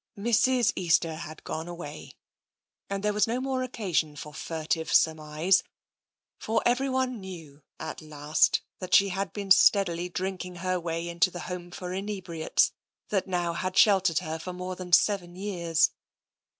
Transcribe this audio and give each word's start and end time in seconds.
Mrs. 0.17 0.73
Easter 0.75 1.13
had 1.15 1.43
gone 1.43 1.67
away, 1.67 2.15
and 2.89 3.03
there 3.03 3.13
was 3.13 3.27
no 3.27 3.39
more 3.39 3.61
occasion 3.61 4.15
for 4.15 4.33
furtive 4.33 4.91
surmise, 4.91 5.61
for 6.39 6.63
everyone 6.65 7.19
knew 7.21 7.61
at 7.79 8.01
last 8.01 8.61
that 8.79 8.95
she 8.95 9.09
had 9.09 9.31
been 9.31 9.51
steadily 9.51 10.09
drinking 10.09 10.55
her 10.55 10.79
way 10.79 11.07
into 11.07 11.29
the 11.29 11.41
home 11.41 11.69
for 11.69 11.93
inebriates 11.93 12.71
that 13.09 13.27
now 13.27 13.53
had 13.53 13.77
sheltered 13.77 14.17
her 14.17 14.39
for 14.39 14.53
more 14.53 14.75
than 14.75 14.91
seven 14.91 15.35
years. 15.35 15.91